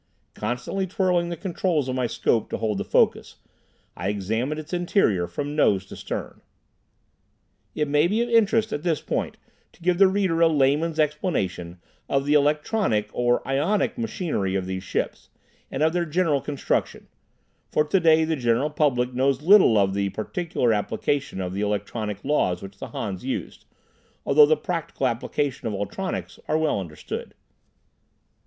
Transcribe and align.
Constantly 0.33 0.87
twirling 0.87 1.29
the 1.29 1.37
controls 1.37 1.87
of 1.87 1.93
my 1.93 2.07
scope 2.07 2.49
to 2.49 2.57
hold 2.57 2.79
the 2.79 2.83
focus, 2.83 3.35
I 3.95 4.09
examined 4.09 4.59
its 4.59 4.73
interior 4.73 5.27
from 5.27 5.55
nose 5.55 5.85
to 5.85 5.95
stern. 5.95 6.41
It 7.75 7.87
may 7.87 8.07
be 8.07 8.19
of 8.23 8.29
interest 8.29 8.73
at 8.73 8.81
this 8.81 8.99
point 8.99 9.37
to 9.73 9.81
give 9.83 9.99
the 9.99 10.07
reader 10.07 10.41
a 10.41 10.47
layman's 10.47 10.97
explanation 10.99 11.79
of 12.09 12.25
the 12.25 12.33
electronic 12.33 13.11
or 13.13 13.47
ionic 13.47 13.95
machinery 13.95 14.55
of 14.55 14.65
these 14.65 14.81
ships, 14.81 15.29
and 15.69 15.83
of 15.83 15.93
their 15.93 16.05
general 16.05 16.41
construction, 16.41 17.07
for 17.69 17.83
today 17.83 18.23
the 18.25 18.35
general 18.35 18.71
public 18.71 19.13
knows 19.13 19.43
little 19.43 19.77
of 19.77 19.93
the 19.93 20.09
particular 20.09 20.73
application 20.73 21.39
of 21.39 21.53
the 21.53 21.61
electronic 21.61 22.25
laws 22.25 22.63
which 22.63 22.79
the 22.79 22.87
Hans 22.87 23.23
used, 23.23 23.65
although 24.25 24.47
the 24.47 24.57
practical 24.57 25.05
application 25.05 25.67
of 25.67 25.75
ultronics 25.75 26.39
are 26.47 26.57
well 26.57 26.79
understood. 26.79 27.35